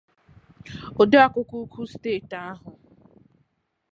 [1.01, 2.69] ode akwụkwọ ukwu steeti ahụ